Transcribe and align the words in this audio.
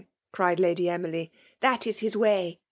"cried 0.31 0.59
Lady 0.59 0.85
IImil}\" 0.85 1.29
That 1.61 1.85
is 1.85 1.99
his 1.99 2.17
way. 2.17 2.57